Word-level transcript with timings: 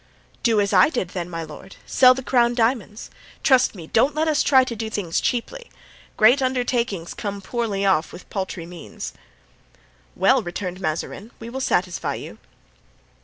"Do 0.41 0.55
then 0.55 0.63
as 0.63 0.73
I 0.73 0.89
did, 0.89 1.13
my 1.27 1.43
lord. 1.43 1.75
Sell 1.85 2.15
the 2.15 2.23
crown 2.23 2.55
diamonds. 2.55 3.11
Trust 3.43 3.75
me, 3.75 3.85
don't 3.85 4.15
let 4.15 4.27
us 4.27 4.41
try 4.41 4.63
to 4.63 4.75
do 4.75 4.89
things 4.89 5.21
cheaply. 5.21 5.69
Great 6.17 6.41
undertakings 6.41 7.13
come 7.13 7.39
poorly 7.39 7.85
off 7.85 8.11
with 8.11 8.27
paltry 8.31 8.65
means." 8.65 9.13
"Well," 10.15 10.41
returned 10.41 10.81
Mazarin, 10.81 11.29
"we 11.39 11.51
will 11.51 11.61
satisfy 11.61 12.15
you." 12.15 12.39